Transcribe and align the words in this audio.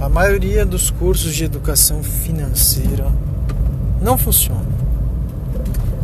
a 0.00 0.08
maioria 0.08 0.64
dos 0.64 0.90
cursos 0.90 1.34
de 1.34 1.44
educação 1.44 2.02
financeira 2.02 3.10
não 4.00 4.16
funciona. 4.16 4.64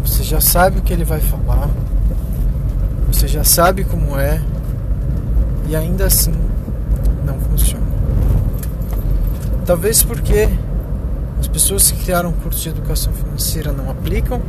Você 0.05 0.23
já 0.25 0.41
sabe 0.41 0.79
o 0.79 0.83
que 0.83 0.93
ele 0.93 1.05
vai 1.05 1.21
falar, 1.21 1.71
você 3.07 3.29
já 3.29 3.45
sabe 3.45 3.85
como 3.85 4.19
é, 4.19 4.43
e 5.69 5.77
ainda 5.77 6.07
assim 6.07 6.35
não 7.25 7.39
funciona. 7.39 7.87
Talvez 9.65 10.03
porque 10.03 10.49
as 11.41 11.47
pessoas 11.47 11.91
que 11.91 12.05
criaram 12.05 12.31
o 12.31 12.33
curso 12.33 12.63
de 12.63 12.69
educação 12.71 13.13
financeira 13.13 13.73
não 13.73 13.91
aplicam, 13.91 14.43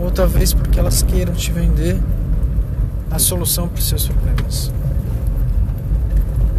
ou 0.00 0.10
talvez 0.10 0.52
porque 0.52 0.78
elas 0.78 1.02
queiram 1.02 1.32
te 1.34 1.52
vender 1.52 1.98
a 3.10 3.18
solução 3.18 3.68
para 3.68 3.78
os 3.78 3.88
seus 3.88 4.08
problemas. 4.08 4.72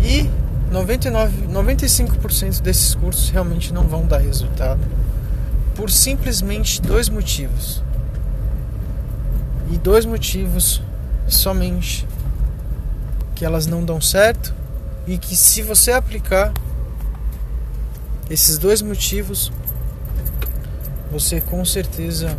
E 0.02 0.30
99, 0.72 1.48
95% 1.48 2.62
desses 2.62 2.96
cursos 2.96 3.30
realmente 3.30 3.74
não 3.74 3.84
vão 3.84 4.06
dar 4.06 4.18
resultado. 4.18 4.82
Por 5.76 5.90
simplesmente 5.90 6.82
dois 6.82 7.10
motivos. 7.10 7.84
E 9.72 9.78
dois 9.78 10.06
motivos 10.06 10.82
somente. 11.28 12.08
Que 13.36 13.46
elas 13.46 13.68
não 13.68 13.84
dão 13.84 14.02
certo. 14.02 14.54
E 15.08 15.18
que 15.18 15.36
se 15.36 15.62
você 15.62 15.92
aplicar 15.92 16.52
esses 18.30 18.58
dois 18.58 18.82
motivos, 18.82 19.52
você 21.12 21.40
com 21.40 21.64
certeza 21.64 22.38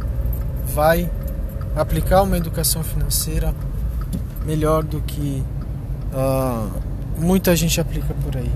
vai 0.74 1.09
aplicar 1.77 2.23
uma 2.23 2.37
educação 2.37 2.82
financeira 2.82 3.54
melhor 4.45 4.82
do 4.82 5.01
que 5.01 5.45
uh, 6.12 6.85
muita 7.19 7.55
gente 7.56 7.80
aplica 7.80 8.15
por 8.15 8.37
aí. 8.37 8.51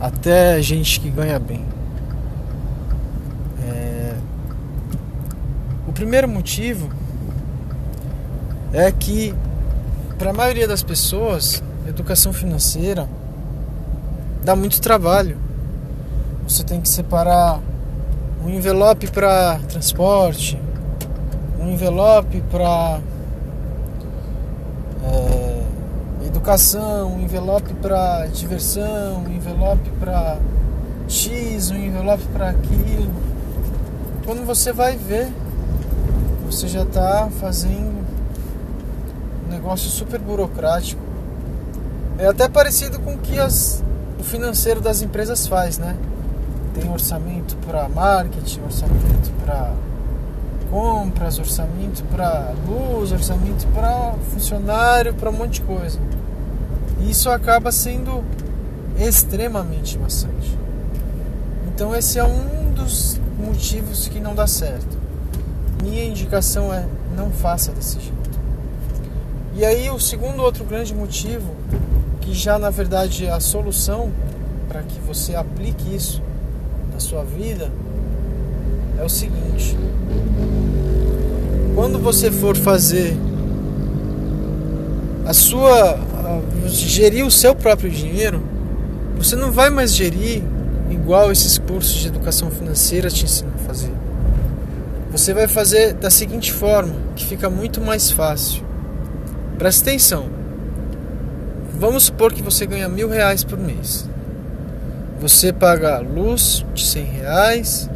Até 0.00 0.60
gente 0.62 1.00
que 1.00 1.10
ganha 1.10 1.38
bem. 1.38 1.64
É... 3.62 4.14
O 5.86 5.92
primeiro 5.92 6.28
motivo 6.28 6.88
é 8.72 8.90
que, 8.92 9.34
para 10.18 10.30
a 10.30 10.32
maioria 10.32 10.68
das 10.68 10.82
pessoas, 10.82 11.62
educação 11.86 12.32
financeira 12.32 13.08
dá 14.44 14.54
muito 14.54 14.80
trabalho. 14.80 15.36
Você 16.46 16.62
tem 16.62 16.80
que 16.80 16.88
separar 16.88 17.60
um 18.44 18.48
envelope 18.48 19.10
para 19.10 19.58
transporte, 19.68 20.58
um 21.58 21.70
envelope 21.70 22.42
para 22.50 23.00
é, 25.04 25.37
educação, 26.28 27.14
um 27.14 27.20
envelope 27.20 27.72
para 27.74 28.26
diversão, 28.26 29.24
um 29.26 29.32
envelope 29.32 29.90
para 29.98 30.38
X, 31.08 31.70
um 31.70 31.76
envelope 31.76 32.24
para 32.32 32.50
aquilo. 32.50 33.10
Quando 34.24 34.44
você 34.44 34.72
vai 34.72 34.96
ver, 34.96 35.32
você 36.44 36.68
já 36.68 36.82
está 36.82 37.28
fazendo 37.40 38.04
um 39.46 39.50
negócio 39.50 39.88
super 39.88 40.20
burocrático. 40.20 41.00
É 42.18 42.26
até 42.26 42.48
parecido 42.48 43.00
com 43.00 43.14
o 43.14 43.18
que 43.18 43.38
as, 43.38 43.82
o 44.18 44.22
financeiro 44.22 44.80
das 44.80 45.00
empresas 45.00 45.46
faz, 45.46 45.78
né? 45.78 45.96
Tem 46.74 46.90
orçamento 46.90 47.56
para 47.66 47.88
marketing, 47.88 48.60
orçamento 48.64 49.30
para 49.44 49.72
compras, 50.70 51.38
orçamento 51.38 52.04
para 52.04 52.52
luz, 52.66 53.12
orçamento 53.12 53.66
para 53.68 54.14
funcionário, 54.30 55.14
para 55.14 55.30
um 55.30 55.32
monte 55.32 55.54
de 55.54 55.62
coisa. 55.62 55.98
E 57.00 57.10
isso 57.10 57.30
acaba 57.30 57.70
sendo 57.70 58.24
extremamente 58.98 59.98
maçante. 59.98 60.58
Então 61.68 61.94
esse 61.94 62.18
é 62.18 62.24
um 62.24 62.72
dos 62.72 63.20
motivos 63.38 64.08
que 64.08 64.20
não 64.20 64.34
dá 64.34 64.46
certo. 64.46 64.98
Minha 65.82 66.04
indicação 66.04 66.72
é 66.72 66.86
não 67.16 67.30
faça 67.30 67.72
desse 67.72 68.00
jeito. 68.00 68.38
E 69.54 69.64
aí 69.64 69.90
o 69.90 69.98
segundo 69.98 70.42
outro 70.42 70.64
grande 70.64 70.94
motivo, 70.94 71.54
que 72.20 72.32
já 72.32 72.58
na 72.58 72.70
verdade 72.70 73.26
é 73.26 73.30
a 73.30 73.40
solução 73.40 74.12
para 74.68 74.82
que 74.82 74.98
você 75.00 75.34
aplique 75.34 75.94
isso 75.94 76.22
na 76.92 77.00
sua 77.00 77.24
vida, 77.24 77.70
é 78.98 79.04
o 79.04 79.08
seguinte: 79.08 79.76
quando 81.74 81.98
você 81.98 82.30
for 82.30 82.56
fazer 82.56 83.16
a 85.24 85.32
sua 85.32 85.98
gerir 86.66 87.24
o 87.24 87.30
seu 87.30 87.54
próprio 87.54 87.90
dinheiro, 87.90 88.42
você 89.16 89.34
não 89.36 89.50
vai 89.50 89.70
mais 89.70 89.94
gerir 89.94 90.42
igual 90.90 91.32
esses 91.32 91.58
cursos 91.58 91.94
de 91.96 92.08
educação 92.08 92.50
financeira 92.50 93.10
te 93.10 93.24
ensinam 93.24 93.52
a 93.54 93.66
fazer. 93.66 93.92
Você 95.10 95.32
vai 95.32 95.48
fazer 95.48 95.94
da 95.94 96.10
seguinte 96.10 96.52
forma, 96.52 96.94
que 97.16 97.24
fica 97.24 97.48
muito 97.48 97.80
mais 97.80 98.10
fácil. 98.10 98.62
Presta 99.58 99.90
atenção. 99.90 100.26
Vamos 101.78 102.04
supor 102.04 102.32
que 102.32 102.42
você 102.42 102.66
ganha 102.66 102.88
mil 102.88 103.08
reais 103.08 103.42
por 103.42 103.58
mês. 103.58 104.08
Você 105.20 105.52
paga 105.52 105.98
luz 105.98 106.64
de 106.74 106.84
cem 106.84 107.04
reais, 107.04 107.88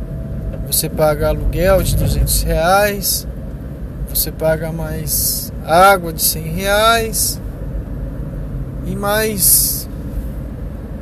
você 0.66 0.88
paga 0.88 1.28
aluguel 1.28 1.82
de 1.82 1.96
200 1.96 2.42
reais, 2.42 3.26
você 4.08 4.32
paga 4.32 4.72
mais 4.72 5.52
água 5.64 6.12
de 6.12 6.22
100 6.22 6.42
reais 6.42 7.41
e 8.92 8.96
mais 8.96 9.88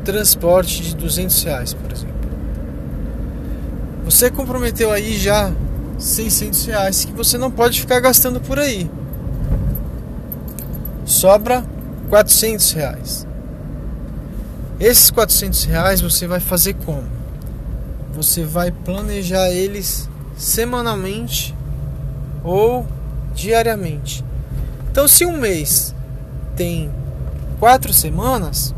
transporte 0.04 0.82
de 0.82 0.96
200 0.96 1.42
reais, 1.42 1.74
por 1.74 1.92
exemplo. 1.92 2.14
Você 4.04 4.30
comprometeu 4.30 4.90
aí 4.90 5.18
já 5.18 5.52
600 5.98 6.64
reais 6.66 7.04
que 7.04 7.12
você 7.12 7.36
não 7.36 7.50
pode 7.50 7.80
ficar 7.80 8.00
gastando 8.00 8.40
por 8.40 8.58
aí. 8.58 8.90
Sobra 11.04 11.64
400 12.08 12.72
reais. 12.72 13.26
Esses 14.78 15.10
400 15.10 15.64
reais 15.64 16.00
você 16.00 16.26
vai 16.26 16.40
fazer 16.40 16.74
como? 16.86 17.20
você 18.22 18.44
vai 18.44 18.70
planejar 18.70 19.50
eles 19.50 20.08
semanalmente 20.36 21.54
ou 22.42 22.86
diariamente. 23.34 24.24
Então, 24.90 25.06
se 25.06 25.24
um 25.24 25.38
mês 25.38 25.94
tem 26.56 26.90
quatro 27.60 27.92
semanas, 27.92 28.74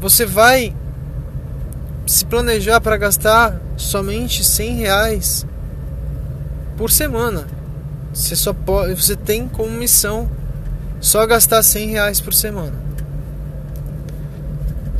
você 0.00 0.24
vai 0.24 0.74
se 2.06 2.24
planejar 2.24 2.80
para 2.80 2.96
gastar 2.96 3.60
somente 3.76 4.44
100 4.44 4.76
reais 4.76 5.46
por 6.76 6.90
semana. 6.90 7.48
Você 8.14 8.36
só 8.36 8.54
pode, 8.54 8.94
você 8.94 9.16
tem 9.16 9.48
como 9.48 9.70
missão 9.72 10.30
só 11.00 11.26
gastar 11.26 11.62
100 11.62 11.90
reais 11.90 12.20
por 12.20 12.32
semana. 12.32 12.74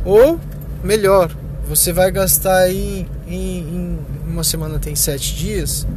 Ou 0.03 0.39
melhor, 0.83 1.31
você 1.67 1.93
vai 1.93 2.11
gastar 2.11 2.57
aí 2.57 3.07
em, 3.27 3.59
em, 3.59 3.99
uma 4.27 4.43
semana 4.43 4.77
tem 4.77 4.95
sete 4.95 5.35
dias, 5.35 5.87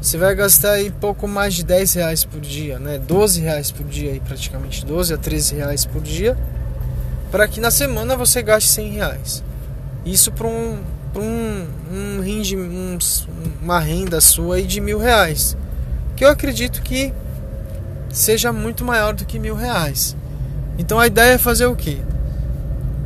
você 0.00 0.16
vai 0.16 0.34
gastar 0.34 0.72
aí 0.72 0.90
pouco 0.90 1.28
mais 1.28 1.54
de 1.54 1.62
10 1.62 1.94
reais 1.94 2.24
por 2.24 2.40
dia, 2.40 2.78
né? 2.78 2.98
12 2.98 3.40
reais 3.42 3.70
por 3.70 3.84
dia 3.86 4.12
aí 4.12 4.20
praticamente, 4.20 4.84
12 4.84 5.12
a 5.12 5.18
13 5.18 5.56
reais 5.56 5.84
por 5.84 6.00
dia, 6.00 6.38
para 7.30 7.46
que 7.46 7.60
na 7.60 7.70
semana 7.70 8.16
você 8.16 8.42
gaste 8.42 8.70
100 8.70 8.92
reais. 8.92 9.44
Isso 10.04 10.32
para 10.32 10.46
um, 10.46 10.78
um, 11.14 11.66
um, 11.92 12.20
rende, 12.20 12.56
um, 12.56 12.98
uma 13.60 13.78
renda 13.78 14.22
sua 14.22 14.56
aí 14.56 14.66
de 14.66 14.80
mil 14.80 14.98
reais, 14.98 15.54
que 16.16 16.24
eu 16.24 16.30
acredito 16.30 16.80
que 16.80 17.12
seja 18.08 18.52
muito 18.52 18.84
maior 18.84 19.12
do 19.12 19.26
que 19.26 19.38
mil 19.38 19.54
reais. 19.54 20.16
Então 20.78 20.98
a 20.98 21.06
ideia 21.06 21.34
é 21.34 21.38
fazer 21.38 21.66
o 21.66 21.76
que? 21.76 22.00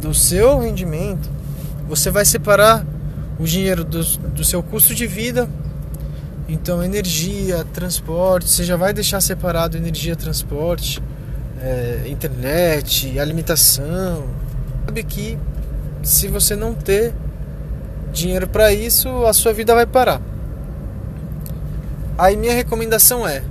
Do 0.00 0.14
seu 0.14 0.60
rendimento, 0.60 1.28
você 1.88 2.08
vai 2.08 2.24
separar 2.24 2.86
o 3.36 3.44
dinheiro 3.44 3.82
do, 3.82 4.04
do 4.04 4.44
seu 4.44 4.62
custo 4.62 4.94
de 4.94 5.08
vida. 5.08 5.48
Então, 6.48 6.84
energia, 6.84 7.64
transporte, 7.72 8.48
você 8.48 8.64
já 8.64 8.76
vai 8.76 8.92
deixar 8.92 9.20
separado 9.20 9.76
energia, 9.76 10.14
transporte, 10.14 11.02
é, 11.60 12.02
internet, 12.06 13.18
alimentação. 13.18 14.24
Sabe 14.84 15.02
que 15.04 15.38
se 16.02 16.28
você 16.28 16.54
não 16.54 16.74
ter 16.74 17.14
dinheiro 18.12 18.46
para 18.46 18.72
isso, 18.72 19.24
a 19.24 19.32
sua 19.32 19.52
vida 19.54 19.74
vai 19.74 19.86
parar. 19.86 20.20
Aí 22.18 22.36
minha 22.36 22.54
recomendação 22.54 23.26
é: 23.26 23.42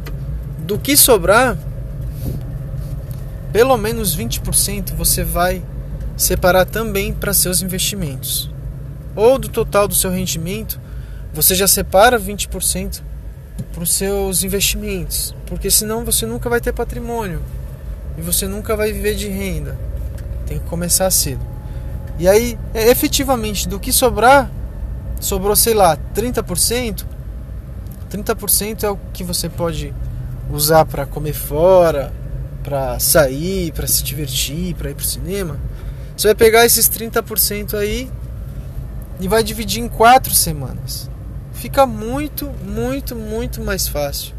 do 0.59 0.77
que 0.77 0.95
sobrar, 0.95 1.57
pelo 3.51 3.75
menos 3.77 4.15
20% 4.15 4.93
você 4.95 5.23
vai 5.23 5.63
separar 6.15 6.65
também 6.65 7.11
para 7.11 7.33
seus 7.33 7.61
investimentos 7.61 8.49
ou 9.15 9.37
do 9.37 9.47
total 9.47 9.87
do 9.87 9.95
seu 9.95 10.11
rendimento, 10.11 10.79
você 11.33 11.55
já 11.55 11.67
separa 11.67 12.19
20% 12.19 13.01
para 13.71 13.83
os 13.83 13.93
seus 13.93 14.43
investimentos, 14.43 15.35
porque 15.47 15.69
senão 15.71 16.05
você 16.05 16.25
nunca 16.25 16.49
vai 16.49 16.61
ter 16.61 16.71
patrimônio 16.73 17.41
e 18.17 18.21
você 18.21 18.47
nunca 18.47 18.75
vai 18.75 18.91
viver 18.91 19.15
de 19.15 19.27
renda. 19.27 19.77
Tem 20.45 20.59
que 20.59 20.65
começar 20.65 21.09
cedo. 21.09 21.41
E 22.19 22.27
aí, 22.27 22.57
é, 22.73 22.89
efetivamente, 22.89 23.67
do 23.67 23.79
que 23.79 23.91
sobrar, 23.91 24.51
sobrou, 25.19 25.55
sei 25.55 25.73
lá, 25.73 25.97
30%. 26.15 27.05
30% 28.11 28.83
é 28.83 28.89
o 28.89 28.99
que 29.11 29.23
você 29.23 29.49
pode 29.49 29.93
usar 30.51 30.85
para 30.85 31.05
comer 31.05 31.33
fora, 31.33 32.13
para 32.63 32.99
sair, 32.99 33.71
para 33.71 33.87
se 33.87 34.03
divertir, 34.03 34.75
para 34.75 34.91
ir 34.91 34.95
pro 34.95 35.05
cinema. 35.05 35.57
Você 36.15 36.27
vai 36.27 36.35
pegar 36.35 36.65
esses 36.65 36.87
30% 36.87 37.73
aí 37.73 38.09
e 39.19 39.27
vai 39.27 39.43
dividir 39.43 39.81
em 39.81 39.87
quatro 39.87 40.33
semanas. 40.33 41.09
Fica 41.63 41.85
muito, 41.85 42.49
muito, 42.61 43.15
muito 43.15 43.61
mais 43.61 43.87
fácil. 43.87 44.35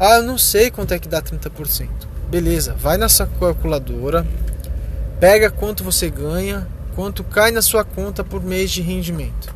Ah, 0.00 0.14
eu 0.14 0.22
não 0.22 0.38
sei 0.38 0.70
quanto 0.70 0.94
é 0.94 0.98
que 0.98 1.06
dá 1.06 1.20
30%. 1.20 1.86
Beleza, 2.30 2.72
vai 2.72 2.96
na 2.96 3.10
sua 3.10 3.26
calculadora, 3.26 4.26
pega 5.20 5.50
quanto 5.50 5.84
você 5.84 6.08
ganha, 6.08 6.66
quanto 6.94 7.22
cai 7.24 7.50
na 7.50 7.60
sua 7.60 7.84
conta 7.84 8.24
por 8.24 8.42
mês 8.42 8.70
de 8.70 8.80
rendimento. 8.80 9.54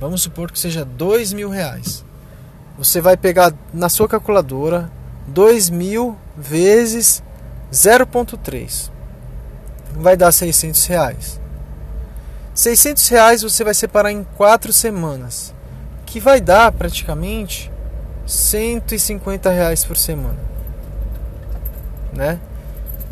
Vamos 0.00 0.22
supor 0.22 0.50
que 0.50 0.58
seja 0.58 0.84
dois 0.84 1.32
mil 1.32 1.50
reais. 1.50 2.04
Você 2.76 3.00
vai 3.00 3.16
pegar 3.16 3.54
na 3.72 3.88
sua 3.88 4.08
calculadora 4.08 4.90
dois 5.28 5.70
mil 5.70 6.18
vezes 6.36 7.22
0,3 7.72 8.90
vai 9.92 10.16
dar 10.16 10.32
600 10.32 10.84
reais. 10.86 11.40
600 12.52 13.06
reais 13.06 13.42
você 13.42 13.62
vai 13.62 13.72
separar 13.72 14.10
em 14.10 14.24
quatro 14.36 14.72
semanas, 14.72 15.54
que 16.10 16.18
vai 16.18 16.40
dar 16.40 16.72
praticamente 16.72 17.70
150 18.26 19.48
reais 19.48 19.84
por 19.84 19.96
semana, 19.96 20.38
né? 22.12 22.40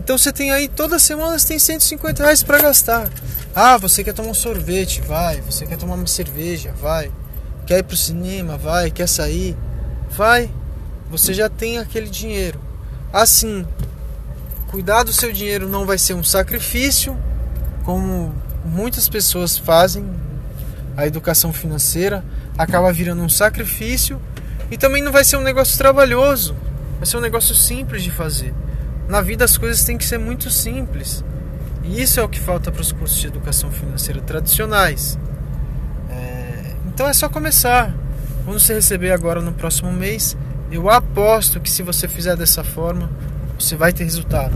Então 0.01 0.19
você 0.19 0.33
tem 0.33 0.51
aí 0.51 0.67
toda 0.67 0.99
semana 0.99 1.39
você 1.39 1.49
tem 1.49 1.59
150 1.61 2.25
reais 2.25 2.43
para 2.43 2.61
gastar. 2.61 3.09
Ah, 3.55 3.77
você 3.77 4.03
quer 4.03 4.13
tomar 4.15 4.31
um 4.31 4.35
sorvete, 4.35 5.01
vai. 5.01 5.41
Você 5.43 5.65
quer 5.65 5.77
tomar 5.77 5.95
uma 5.95 6.07
cerveja, 6.09 6.73
vai. 6.73 7.13
Quer 7.67 7.79
ir 7.79 7.83
pro 7.85 7.97
cinema, 7.97 8.57
vai. 8.57 8.91
Quer 8.91 9.09
sair, 9.09 9.57
vai. 10.11 10.51
Você 11.09 11.33
já 11.33 11.49
tem 11.49 11.79
aquele 11.79 12.09
dinheiro. 12.09 12.61
Assim, 13.13 13.65
cuidar 14.71 15.05
do 15.05 15.13
seu 15.13 15.33
dinheiro 15.33 15.69
não 15.69 15.87
vai 15.87 15.99
ser 15.99 16.15
um 16.15 16.25
sacrifício, 16.25 17.17
como 17.85 18.35
muitas 18.65 19.09
pessoas 19.09 19.57
fazem. 19.57 20.05
A 20.97 21.07
educação 21.07 21.53
financeira 21.53 22.25
acaba 22.59 22.93
virando 22.93 23.23
um 23.23 23.29
sacrifício 23.29 24.21
e 24.71 24.77
também 24.77 25.03
não 25.03 25.13
vai 25.13 25.23
ser 25.23 25.37
um 25.37 25.43
negócio 25.43 25.79
trabalhoso, 25.79 26.57
vai 26.97 27.07
ser 27.07 27.17
um 27.17 27.21
negócio 27.21 27.55
simples 27.55 28.03
de 28.03 28.11
fazer. 28.11 28.53
Na 29.09 29.23
vida 29.23 29.45
as 29.45 29.57
coisas 29.57 29.85
têm 29.85 29.97
que 29.97 30.05
ser 30.05 30.19
muito 30.19 30.51
simples. 30.51 31.25
E 31.85 32.03
isso 32.03 32.21
é 32.21 32.23
o 32.23 32.29
que 32.29 32.41
falta 32.41 32.71
para 32.71 32.83
os 32.83 32.93
cursos 32.93 33.19
de 33.19 33.29
educação 33.29 33.71
financeira 33.71 34.21
tradicionais. 34.21 35.19
É... 36.11 36.75
Então 36.89 37.09
é 37.09 37.13
só 37.13 37.29
começar. 37.29 37.95
Quando 38.45 38.59
você 38.59 38.75
receber 38.75 39.13
agora 39.13 39.41
no 39.41 39.53
próximo 39.53 39.93
mês, 39.93 40.37
eu 40.71 40.91
aposto 40.91 41.61
que 41.61 41.71
se 41.71 41.83
você 41.83 42.09
fizer 42.09 42.37
dessa 42.37 42.65
forma, 42.65 43.11
você 43.59 43.77
vai 43.77 43.93
ter 43.93 44.05
resultado. 44.05 44.55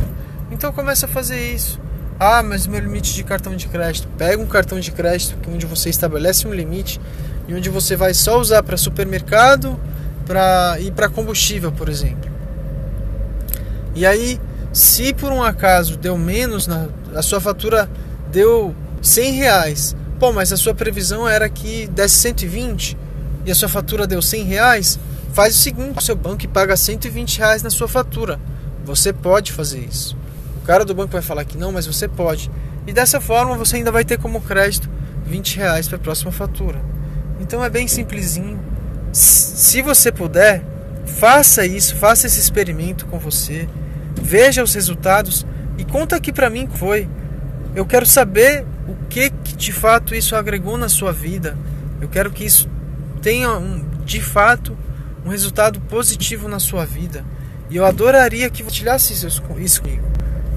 Então 0.50 0.72
começa 0.72 1.06
a 1.06 1.08
fazer 1.08 1.54
isso. 1.54 1.80
Ah, 2.20 2.42
mas 2.42 2.66
meu 2.66 2.80
limite 2.80 3.14
de 3.14 3.24
cartão 3.24 3.56
de 3.56 3.66
crédito. 3.68 4.08
Pega 4.18 4.42
um 4.42 4.46
cartão 4.46 4.78
de 4.78 4.92
crédito 4.92 5.36
onde 5.50 5.66
você 5.66 5.88
estabelece 5.88 6.46
um 6.46 6.52
limite 6.52 7.00
e 7.52 7.54
onde 7.54 7.68
você 7.68 7.94
vai 7.94 8.14
só 8.14 8.40
usar 8.40 8.62
para 8.62 8.78
supermercado, 8.78 9.78
para 10.24 10.78
ir 10.80 10.90
para 10.92 11.10
combustível, 11.10 11.70
por 11.70 11.86
exemplo. 11.86 12.30
E 13.94 14.06
aí, 14.06 14.40
se 14.72 15.12
por 15.12 15.30
um 15.30 15.42
acaso 15.42 15.98
deu 15.98 16.16
menos, 16.16 16.66
na, 16.66 16.88
a 17.14 17.20
sua 17.20 17.40
fatura 17.40 17.90
deu 18.30 18.74
100 19.02 19.32
reais. 19.32 19.96
Pô, 20.18 20.32
mas 20.32 20.50
a 20.50 20.56
sua 20.56 20.74
previsão 20.74 21.28
era 21.28 21.46
que 21.46 21.86
desse 21.88 22.16
120 22.20 22.96
e 23.44 23.50
a 23.50 23.54
sua 23.54 23.68
fatura 23.68 24.06
deu 24.06 24.22
100 24.22 24.44
reais. 24.44 24.98
Faz 25.34 25.54
o 25.54 25.58
seguinte, 25.58 25.98
o 25.98 26.00
seu 26.00 26.16
banco 26.16 26.48
paga 26.48 26.74
120 26.74 27.38
reais 27.38 27.62
na 27.62 27.68
sua 27.68 27.86
fatura. 27.86 28.40
Você 28.86 29.12
pode 29.12 29.52
fazer 29.52 29.80
isso. 29.80 30.16
O 30.62 30.66
cara 30.66 30.86
do 30.86 30.94
banco 30.94 31.12
vai 31.12 31.22
falar 31.22 31.44
que 31.44 31.58
não, 31.58 31.70
mas 31.70 31.86
você 31.86 32.08
pode. 32.08 32.50
E 32.86 32.94
dessa 32.94 33.20
forma 33.20 33.56
você 33.56 33.76
ainda 33.76 33.92
vai 33.92 34.06
ter 34.06 34.18
como 34.18 34.40
crédito 34.40 34.88
20 35.26 35.56
reais 35.56 35.86
para 35.86 35.96
a 35.96 36.00
próxima 36.00 36.32
fatura. 36.32 36.80
Então 37.42 37.62
é 37.62 37.68
bem 37.68 37.88
simplesinho. 37.88 38.58
Se 39.12 39.82
você 39.82 40.12
puder, 40.12 40.62
faça 41.04 41.66
isso, 41.66 41.96
faça 41.96 42.28
esse 42.28 42.40
experimento 42.40 43.04
com 43.06 43.18
você, 43.18 43.68
veja 44.14 44.62
os 44.62 44.72
resultados 44.72 45.44
e 45.76 45.84
conta 45.84 46.16
aqui 46.16 46.32
para 46.32 46.48
mim 46.48 46.68
que 46.68 46.78
foi. 46.78 47.08
Eu 47.74 47.84
quero 47.84 48.06
saber 48.06 48.64
o 48.86 48.94
que, 49.08 49.28
que 49.28 49.56
de 49.56 49.72
fato 49.72 50.14
isso 50.14 50.36
agregou 50.36 50.78
na 50.78 50.88
sua 50.88 51.12
vida. 51.12 51.58
Eu 52.00 52.08
quero 52.08 52.30
que 52.30 52.44
isso 52.44 52.68
tenha 53.20 53.58
um, 53.58 53.84
de 54.04 54.20
fato 54.20 54.78
um 55.24 55.28
resultado 55.28 55.80
positivo 55.80 56.48
na 56.48 56.60
sua 56.60 56.86
vida. 56.86 57.24
E 57.68 57.76
eu 57.76 57.84
adoraria 57.84 58.48
que 58.50 58.62
compartilhasse 58.62 59.12
isso, 59.12 59.26
isso 59.58 59.82
comigo. 59.82 60.06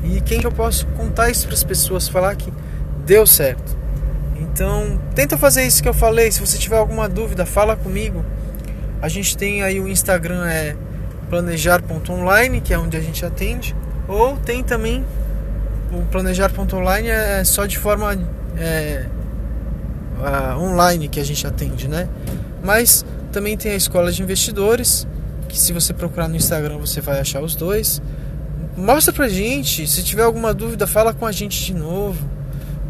E 0.04 0.22
quem 0.22 0.40
que 0.40 0.46
eu 0.46 0.52
posso 0.52 0.86
contar 0.88 1.32
isso 1.32 1.48
para 1.48 1.56
as 1.56 1.64
pessoas, 1.64 2.08
falar 2.08 2.36
que 2.36 2.54
deu 3.06 3.26
certo. 3.26 3.75
Então, 4.40 5.00
tenta 5.14 5.38
fazer 5.38 5.64
isso 5.64 5.82
que 5.82 5.90
eu 5.90 5.94
falei. 5.94 6.32
Se 6.32 6.40
você 6.40 6.58
tiver 6.58 6.78
alguma 6.78 7.08
dúvida, 7.08 7.46
fala 7.46 7.76
comigo. 7.76 8.26
A 9.02 9.08
gente 9.08 9.38
tem 9.38 9.64
aí 9.64 9.80
o 9.80 9.88
Instagram 9.88 10.46
é 10.48 10.76
planejar.online, 11.30 12.62
que 12.62 12.74
é 12.74 12.78
onde 12.78 12.98
a 12.98 13.02
gente 13.02 13.26
atende. 13.26 13.76
Ou 14.08 14.38
tem 14.38 14.64
também 14.64 15.06
o 15.92 16.02
planejar.online 16.12 17.08
é 17.08 17.44
só 17.44 17.66
de 17.66 17.78
forma 17.78 18.18
é, 18.58 19.06
online 20.58 21.08
que 21.08 21.20
a 21.20 21.24
gente 21.24 21.46
atende, 21.46 21.88
né? 21.88 22.08
Mas 22.64 23.06
também 23.32 23.58
tem 23.58 23.72
a 23.72 23.76
escola 23.76 24.12
de 24.12 24.22
investidores 24.22 25.08
que 25.48 25.60
se 25.60 25.72
você 25.72 25.94
procurar 25.94 26.28
no 26.28 26.36
Instagram 26.36 26.78
você 26.78 27.02
vai 27.02 27.20
achar 27.20 27.42
os 27.42 27.56
dois. 27.56 28.02
Mostra 28.76 29.14
pra 29.14 29.28
gente, 29.30 29.88
se 29.88 30.04
tiver 30.04 30.24
alguma 30.24 30.54
dúvida, 30.54 30.86
fala 30.86 31.14
com 31.14 31.26
a 31.26 31.32
gente 31.32 31.64
de 31.64 31.74
novo. 31.74 32.35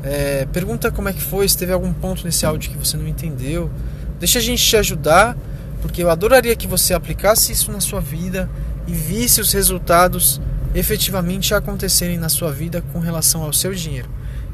É, 0.06 0.46
pergunta 0.54 0.92
como 0.92 1.10
é 1.10 1.14
que 1.14 1.22
foi, 1.22 1.50
se 1.50 1.58
teve 1.58 1.74
algum 1.74 1.92
ponto 1.92 2.24
nesse 2.24 2.46
áudio 2.46 2.70
que 2.70 2.78
você 2.78 2.96
não 2.96 3.08
entendeu. 3.08 3.72
Deixa 4.20 4.38
a 4.38 4.42
gente 4.42 4.64
te 4.64 4.78
ajudar, 4.78 5.36
porque 5.82 6.04
eu 6.04 6.12
adoraria 6.12 6.56
que 6.56 6.68
você 6.68 6.94
aplicasse 6.94 7.52
isso 7.52 7.72
na 7.72 7.80
sua 7.80 8.00
vida 8.00 8.48
e 8.88 8.94
visse 8.94 9.42
os 9.42 9.52
resultados 9.52 10.40
efetivamente 10.76 11.56
acontecerem 11.56 12.20
na 12.20 12.30
sua 12.30 12.52
vida 12.52 12.84
com 12.94 13.00
relação 13.00 13.42
ao 13.42 13.52
seu 13.52 13.74
dinheiro. 13.74 14.08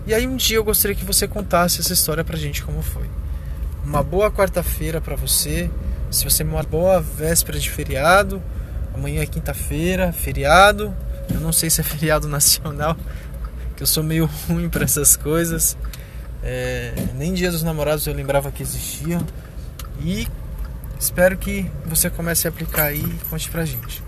E 0.07 0.13
aí 0.13 0.25
um 0.25 0.38
dia 0.38 0.56
eu 0.56 0.63
gostaria 0.63 0.95
que 0.95 1.03
você 1.03 1.27
contasse 1.27 1.81
essa 1.81 1.92
história 1.92 2.24
pra 2.24 2.38
gente 2.38 2.63
como 2.63 2.81
foi. 2.81 3.09
Uma 3.83 4.02
boa 4.02 4.31
quarta-feira 4.31 5.02
para 5.02 5.16
você. 5.16 5.69
Se 6.09 6.23
você 6.23 6.44
uma 6.44 6.64
boa 6.64 7.02
véspera 7.02 7.59
de 7.59 7.69
feriado, 7.69 8.42
amanhã 8.94 9.21
é 9.21 9.25
quinta-feira, 9.25 10.14
feriado. 10.14 10.94
Eu 11.33 11.42
não 11.42 11.52
sei 11.52 11.69
se 11.69 11.81
é 11.81 11.83
feriado 11.83 12.28
nacional, 12.30 12.95
que 13.81 13.83
eu 13.83 13.88
sou 13.88 14.04
meio 14.04 14.30
ruim 14.47 14.69
para 14.69 14.83
essas 14.83 15.18
coisas. 15.18 15.76
É, 16.44 16.94
nem 17.16 17.33
Dia 17.33 17.52
dos 17.52 17.64
Namorados 17.64 18.06
eu 18.06 18.14
lembrava 18.14 18.52
que 18.52 18.61
existia. 18.61 19.19
E 20.04 20.28
espero 21.00 21.35
que 21.35 21.69
você 21.85 22.09
comece 22.09 22.47
a 22.47 22.52
aplicar 22.52 22.85
aí 22.85 23.04
e 23.04 23.30
conte 23.30 23.50
pra 23.50 23.66
gente. 23.66 24.04